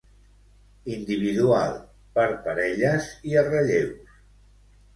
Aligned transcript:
Individual, 0.93 1.75
per 2.17 2.25
parelles 2.49 3.13
i 3.33 3.39
a 3.43 3.47
relleus. 3.53 4.21